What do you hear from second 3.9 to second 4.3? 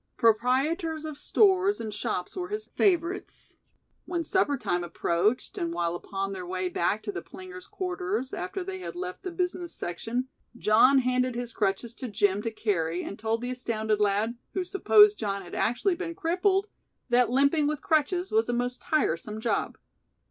When